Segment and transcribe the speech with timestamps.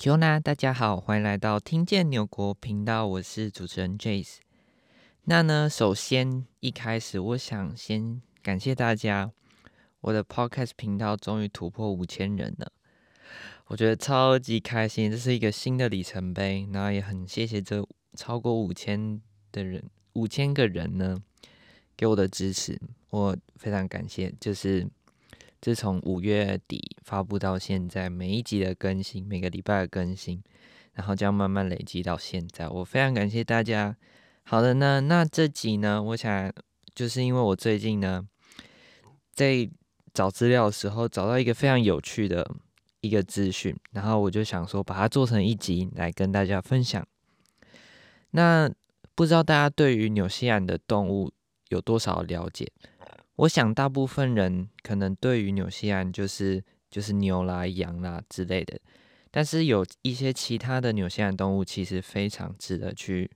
[0.00, 0.38] Q 呢？
[0.38, 4.36] 大家好，欢迎来到听见纽国频道，我是主持人 Jace。
[5.24, 9.32] 那呢，首先一开始，我想先感谢大家，
[10.02, 12.70] 我的 Podcast 频道终于突破五千人了，
[13.66, 16.68] 我觉得超级开心，这是一个新的里程碑。
[16.72, 17.84] 然后也很谢谢这
[18.14, 19.20] 超过五千
[19.50, 21.20] 的人，五千个人呢
[21.96, 22.80] 给我的支持，
[23.10, 24.88] 我非常感谢，就是。
[25.60, 30.42] 自从五月底发布到现在，每一集的更新，每个礼拜的更新，
[30.92, 33.96] 然后这样慢慢累积到现在，我非常感谢大家。
[34.44, 36.52] 好的呢，那这集呢，我想
[36.94, 38.26] 就是因为我最近呢
[39.32, 39.68] 在
[40.14, 42.48] 找资料的时候找到一个非常有趣的
[43.00, 47.06] 一个资讯，然后我就想说把它做成一集来跟大家分享。
[48.30, 48.70] 那
[49.14, 51.32] 不知道大家对于纽西兰的动物
[51.68, 52.70] 有多少了解？
[53.38, 56.60] 我想大部分人可能对于纽西兰就是
[56.90, 58.80] 就是牛啦、羊啦之类的，
[59.30, 63.30] 但是有一些其他的纽西兰动物其实非常值得去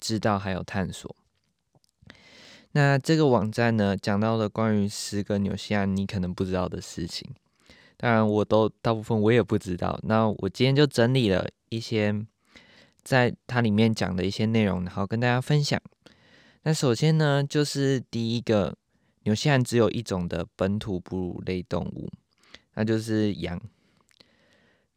[0.00, 1.14] 知道还有探索。
[2.72, 7.32] 那这个网站呢，讲到了关于十个纽西兰你可能不知道的事情，
[7.96, 10.00] 当然我都大部分我也不知道。
[10.02, 12.26] 那我今天就整理了一些
[13.04, 15.80] 在它里面讲的一些内容，然后跟大家分享。
[16.64, 18.76] 那首先呢，就是第一个。
[19.28, 22.10] 纽西兰只有一种的本土哺乳类动物，
[22.72, 23.60] 那就是羊。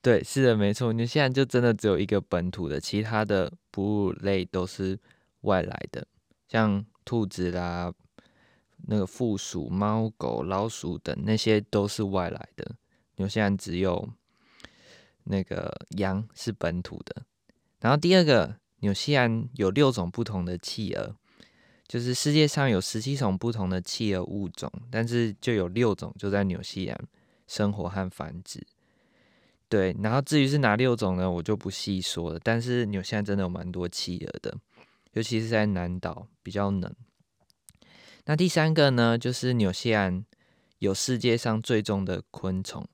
[0.02, 4.98] 对，是的，没错，纽西兰就真的只有一个本土的，其他的哺乳类都是
[5.42, 6.08] 外来的，
[6.48, 7.94] 像兔子啦、
[8.88, 12.78] 那个负鼠、猫、狗、老鼠等那些都是外来的。
[13.18, 14.08] 纽西兰只有
[15.26, 17.24] 那个羊是本土的。
[17.82, 21.18] 然后第二个，纽西兰有六种不同的企鹅。
[21.92, 26.98] 就是世界上有十七种不同的企鹅物种，但是就有六种就在纽西兰
[27.48, 28.66] 生活和繁殖。
[29.68, 31.30] 对，然后至于是哪六种呢？
[31.30, 32.40] 我就不细说了。
[32.42, 34.58] 但是纽西兰真的有蛮多企鹅的，
[35.12, 36.96] 尤其是在南岛比较冷。
[38.24, 40.26] 那第三个呢，就是纽西兰
[40.80, 42.88] 有世界上最重的昆虫，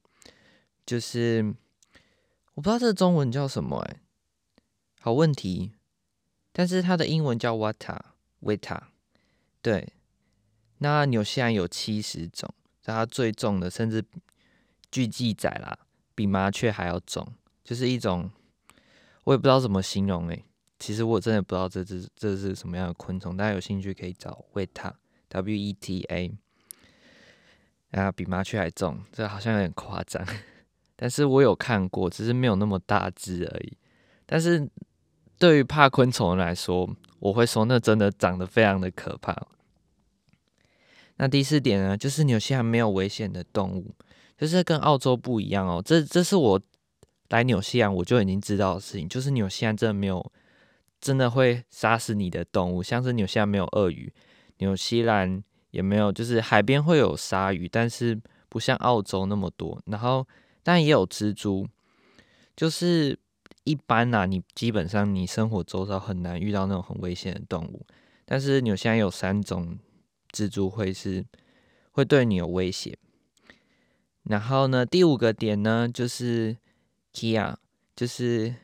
[0.88, 1.53] 就是
[2.56, 4.02] 我不知道这个中文叫什么哎，
[5.00, 5.74] 好问题。
[6.52, 8.00] 但是它的英文叫 Wata。
[8.42, 8.90] 维塔，
[9.62, 9.94] 对，
[10.78, 12.53] 那纽西兰有七十种，
[12.84, 14.03] 它最重的，甚至
[14.92, 15.78] 据记载啦，
[16.14, 17.28] 比麻雀还要重，
[17.64, 18.30] 就是一种
[19.24, 20.46] 我也不知道怎么形容诶、
[20.80, 24.96] 其实我真的不知道这只这是什么样的昆虫，大家有兴趣可以找维塔
[25.30, 26.31] W E T A，
[27.92, 30.25] 啊，比麻雀还重，这好像有点夸张，
[30.96, 33.78] 但是我有看过，只是没有那么大只而已，
[34.25, 34.69] 但是。
[35.40, 39.47] 对于怕昆虫来说，我会说那真的长得非常的可怕。
[41.17, 43.95] 那第四点呢，就是纽西兰没有危险的动物，
[44.38, 45.81] 就是跟澳洲不一样哦。
[45.83, 46.61] 这这是我
[47.29, 50.31] 来纽西兰我就已经知道的事情，就是纽西兰真的没有
[51.01, 54.13] 真的会杀死你的动物，像是纽西兰没有鳄鱼，
[54.59, 59.81] 纽西兰也没有，就是海边会有鲨鱼，但是不像澳洲那么多。
[59.88, 60.27] 然后
[60.61, 61.67] 但也有蜘蛛，
[62.56, 63.19] 就是。
[63.67, 67.85] 一般呐、你基本上你生活周遭很难遇到那种很危险的动物，
[68.23, 69.78] 但是纽西兰有三种
[70.31, 71.25] 蜘蛛会是
[71.91, 72.97] 会对你有威胁。
[74.23, 76.56] 然后呢，第五个点呢，就是
[77.13, 77.57] Kea，
[77.94, 78.56] 就是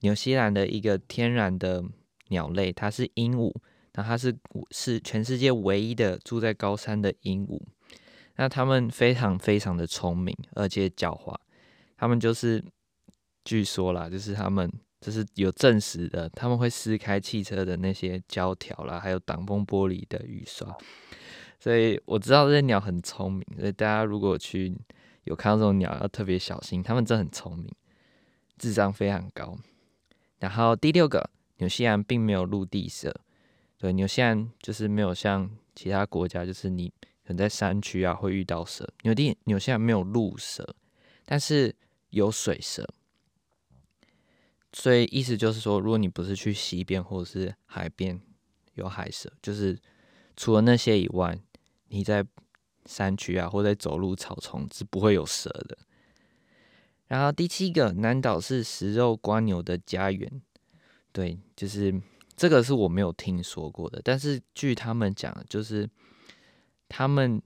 [0.00, 1.84] 纽西兰的一个天然的
[2.28, 3.54] 鸟类，它是鹦鹉，
[3.92, 4.34] 那它是
[4.70, 7.60] 是全世界唯一的住在高山的鹦鹉。
[8.36, 11.36] 那它们非常非常的聪明，而且狡猾，
[11.98, 12.64] 它们就是。
[13.44, 14.70] 据说啦，就是他们
[15.00, 20.76] 这是有证实的，他们会撕开汽车的那些胶条啦，还有挡风玻璃的雨刷。
[21.58, 24.74] 所以我知道这些鸟很聪明，所以大家如果去
[25.24, 27.70] 有看到这种鸟，要特别小心，它们真的很聪明，
[28.56, 29.58] 智商非常高。
[30.38, 33.14] 然后第六个，纽西兰并没有陆地蛇，
[33.78, 36.88] 对，纽西兰就是没有像其他国家，就是你
[37.26, 38.88] 可能在山区啊会遇到蛇。
[39.02, 40.74] 纽地纽西兰没有陆蛇，
[41.26, 41.74] 但是
[42.08, 42.88] 有水蛇。
[44.72, 48.20] 所以意思就是说，如果你不是去西边或者是海边
[48.74, 49.76] 有海蛇，就是
[50.36, 51.36] 除了那些以外，
[51.88, 52.24] 你在
[52.86, 55.76] 山区啊或者走路草丛是不会有蛇的。
[57.08, 60.40] 然后第七个，南岛是食肉蜗牛的家园。
[61.10, 62.00] 对，就是
[62.36, 65.90] 这个是我没有听说过的，但是据他们讲，就是
[66.88, 67.42] 他们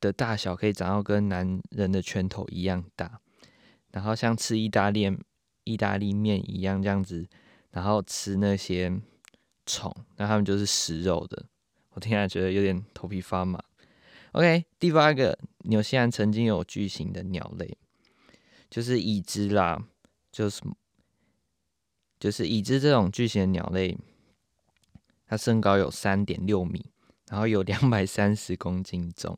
[0.00, 3.20] 的大小可以长到跟男人的拳头一样大，
[3.90, 5.14] 然后像吃意大利。
[5.66, 7.28] 意大利面一样这样子，
[7.72, 8.98] 然后吃那些
[9.66, 11.44] 虫，那他们就是食肉的。
[11.90, 13.62] 我听起来觉得有点头皮发麻。
[14.32, 17.76] OK，第八个，纽西兰曾经有巨型的鸟类，
[18.70, 19.82] 就是已知啦，
[20.30, 20.62] 就是
[22.20, 23.98] 就是已知这种巨型鸟类，
[25.26, 26.84] 它身高有三点六米，
[27.28, 29.36] 然后有两百三十公斤重。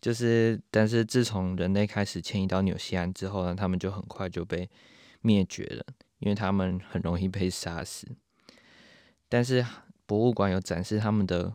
[0.00, 4.68] 就是，但是自从人类开始迁移到纽西兰之后呢，它们就很快就被
[5.20, 5.84] 灭绝了，
[6.18, 8.08] 因为它们很容易被杀死。
[9.28, 9.66] 但是
[10.06, 11.54] 博物馆有展示它们的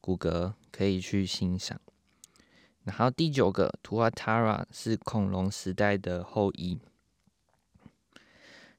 [0.00, 1.80] 骨骼，可以去欣赏。
[2.84, 6.78] 然后第九个图阿塔拉是恐龙时代的后裔，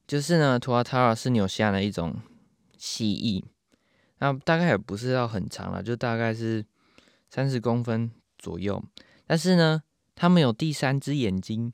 [0.07, 2.19] 就是呢，图阿塔拉是纽西兰的一种
[2.77, 3.43] 蜥蜴，
[4.17, 6.65] 那大概也不是要很长了，就大概是
[7.29, 8.83] 三十公分左右。
[9.27, 9.83] 但是呢，
[10.15, 11.71] 它们有第三只眼睛，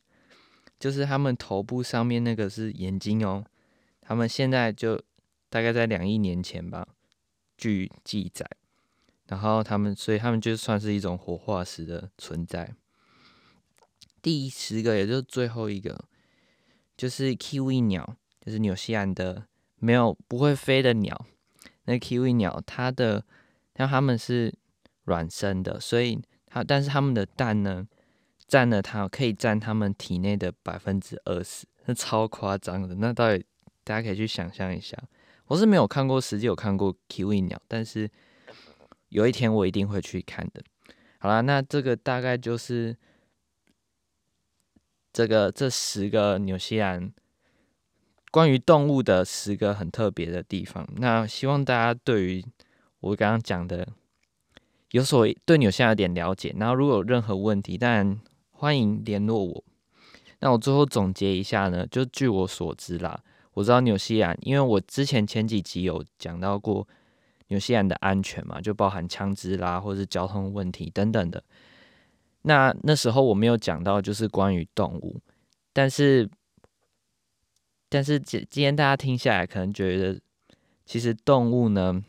[0.79, 3.43] 就是他们头部上面那个是眼睛哦。
[4.01, 5.01] 他们现在就
[5.49, 6.87] 大概在两亿年前吧，
[7.57, 8.49] 据记载。
[9.27, 12.73] 然后他们，所以他们就算是一种活化石的存在。
[14.21, 16.05] 第十个，也就是最后一个，
[16.95, 19.45] 就是 Kiwi 鸟，就是纽西兰的
[19.79, 21.25] 没有不会飞的鸟。
[21.83, 23.25] 那 Kiwi 鸟，它的
[23.75, 24.53] 像它们是
[25.03, 27.85] 卵生的，所以它但是它们的蛋呢，
[28.47, 32.95] 占了它可以占它们体内的百分之二十，那超夸张的。
[32.95, 33.45] 那到底
[33.83, 34.97] 大家可以去想象一下。
[35.47, 38.09] 我是没有看过实际有看过 Kiwi 鸟，但是。
[39.09, 40.61] 有一天我一定会去看的。
[41.17, 42.93] 好啦，那这个大概就是
[45.13, 47.13] 这个这十个纽西兰
[48.29, 50.85] 关于动物的十个很特别的地方。
[50.97, 52.45] 那希望大家对于
[52.99, 53.87] 我刚刚讲的
[54.91, 56.53] 有所对纽西兰有点了解。
[56.59, 58.19] 然后如果有任何问题，当然
[58.59, 59.63] 欢迎联络我。
[60.39, 63.23] 那我最后总结一下呢，就据我所知啦，
[63.53, 66.87] 我知道纽西兰，因为我之前前几集有讲到过。
[67.49, 71.41] 纽西兰的安全嘛，就包含枪支啦，或是交通问题等等的。
[72.41, 75.21] 那那时候我没有讲到，就是关于动物。
[75.71, 76.29] 但是，
[77.87, 80.19] 但是今今天大家听下来，可能觉得
[80.85, 82.03] 其实动物呢，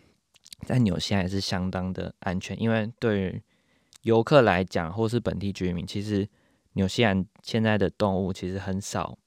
[0.67, 3.41] 在纽西兰是相当的安全，因为对于
[4.03, 6.29] 游客来讲，或是本地居民，其实
[6.79, 9.19] 纽西兰现在的动物其实很少，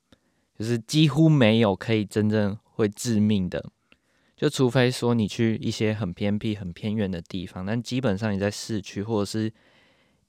[0.58, 3.70] 就是几乎没有可以真正会致命的。
[4.38, 9.52] 就除非说你去一些很偏僻、很偏远的地方，但基本上你在市区或者是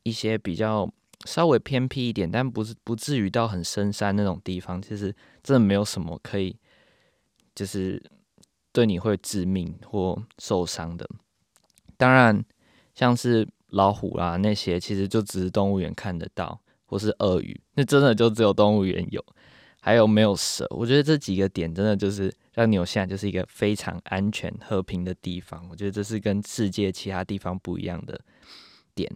[0.02, 0.92] 一些比较
[1.24, 5.14] 稍微偏僻一点，但不是不至于到很深山那种地方，其实
[5.44, 6.56] 真的没有什么可以
[7.54, 8.02] 就是
[8.72, 11.08] 对你会致命或受伤的。
[11.96, 12.44] 当然，
[12.96, 16.60] 像是老虎啦那些，其实就只是动物园看得到，
[16.92, 19.24] 或是鳄鱼，那真的就只有动物园有。
[19.80, 20.66] 还有没有蛇？
[20.70, 25.66] 我觉得这几个点真的就是让纽西兰就是一个非常安全、和平的地方。
[25.70, 28.20] 我觉得这是跟世界其他地方不一样的
[28.94, 29.10] 点。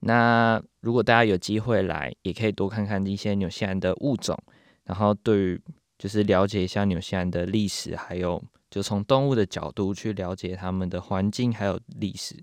[0.00, 4.38] 那如果大家有机会来，也可以多看看一些纽西兰的物种，
[4.84, 5.60] 然后对于
[5.98, 8.40] 就是了解一下纽西兰的历史，还有
[8.70, 12.36] 就从动物的角度去了解他们的环境还有历史。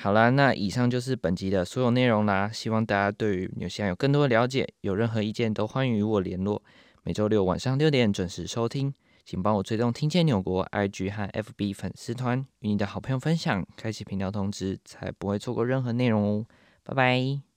[0.00, 2.48] 好啦，那以上就是本集的所有内容啦。
[2.48, 6.62] 希望大家对于纽西兰有更多的了解，有任何意见都欢迎与我联络。
[7.02, 16.46] 每周六晚上六点准时收听，请帮我追踪听见纽国 IG 和 FB 粉丝团，与你的好朋友分享，开启频道通知，才不会错过任何内容哦。
[16.84, 17.47] 拜拜。